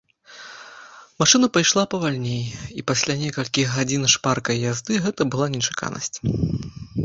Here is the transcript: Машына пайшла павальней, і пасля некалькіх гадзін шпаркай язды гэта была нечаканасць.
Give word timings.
Машына 1.23 1.49
пайшла 1.57 1.83
павальней, 1.91 2.41
і 2.83 2.85
пасля 2.93 3.13
некалькіх 3.23 3.77
гадзін 3.77 4.03
шпаркай 4.17 4.57
язды 4.71 4.93
гэта 5.07 5.31
была 5.35 5.47
нечаканасць. 5.57 6.15